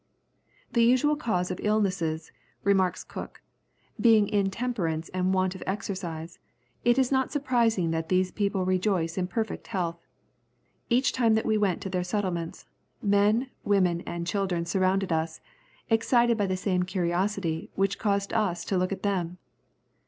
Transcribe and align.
"The 0.73 0.83
usual 0.83 1.15
cause 1.15 1.51
of 1.51 1.59
illnesses," 1.61 2.31
remarks 2.63 3.03
Cook, 3.03 3.43
"being 3.99 4.27
intemperance 4.29 5.09
and 5.09 5.31
want 5.31 5.53
of 5.53 5.61
exercise, 5.67 6.39
it 6.83 6.97
is 6.97 7.11
not 7.11 7.31
surprising 7.31 7.91
that 7.91 8.09
these 8.09 8.31
people 8.31 8.65
rejoice 8.65 9.15
in 9.15 9.27
perfect 9.27 9.67
health. 9.67 10.03
Each 10.89 11.11
time 11.13 11.35
that 11.35 11.45
we 11.45 11.55
went 11.55 11.81
to 11.83 11.89
their 11.91 12.03
settlements, 12.03 12.65
men, 13.03 13.51
women, 13.63 14.01
and 14.07 14.25
children 14.25 14.65
surrounded 14.65 15.11
us, 15.11 15.39
excited 15.87 16.35
by 16.35 16.47
the 16.47 16.57
same 16.57 16.81
curiosity 16.81 17.69
which 17.75 17.99
caused 17.99 18.33
us 18.33 18.65
to 18.65 18.79
look 18.79 18.91
at 18.91 19.03
them. 19.03 19.37